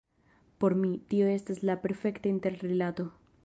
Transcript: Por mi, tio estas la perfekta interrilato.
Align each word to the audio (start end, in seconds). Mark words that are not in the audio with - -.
Por 0.57 0.73
mi, 0.73 0.97
tio 1.09 1.27
estas 1.35 1.61
la 1.71 1.77
perfekta 1.83 2.27
interrilato. 2.33 3.11